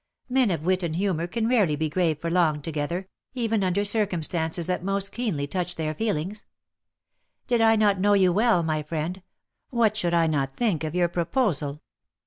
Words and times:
Men 0.27 0.49
of 0.49 0.63
wit 0.63 0.81
and 0.81 0.95
humour 0.95 1.27
can 1.27 1.47
rarely 1.47 1.75
be 1.75 1.87
grave 1.87 2.17
for 2.19 2.31
long 2.31 2.63
together, 2.63 3.07
even 3.35 3.63
under 3.63 3.83
circumstances 3.83 4.65
that 4.65 4.83
most 4.83 5.11
keenly 5.11 5.45
touch 5.45 5.75
their 5.75 5.93
feelings; 5.93 6.47
did 7.45 7.61
I 7.61 7.75
not 7.75 7.99
know 7.99 8.13
you 8.13 8.33
well, 8.33 8.63
my 8.63 8.81
friend, 8.81 9.21
what 9.69 9.95
should 9.95 10.15
I 10.15 10.25
not 10.25 10.57
think 10.57 10.83
of 10.83 10.95
your 10.95 11.07
proposal? 11.07 11.83